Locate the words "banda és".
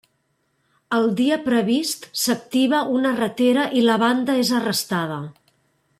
4.05-4.55